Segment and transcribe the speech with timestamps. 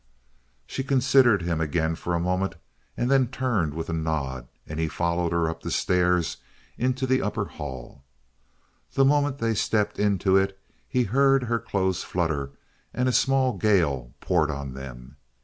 [0.65, 2.55] She considered him again for a moment,
[2.97, 6.37] and then turned with a nod and he followed her up the stairs
[6.75, 8.03] into the upper hall.
[8.93, 12.49] The moment they stepped into it he heard her clothes flutter
[12.95, 15.17] and a small gale poured on them.